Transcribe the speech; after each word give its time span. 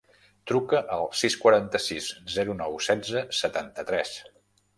Truca 0.51 0.79
al 0.95 1.03
sis, 1.19 1.35
quaranta-sis, 1.43 2.07
zero, 2.37 2.57
nou, 2.63 2.79
setze, 2.87 3.23
setanta-tres. 3.43 4.17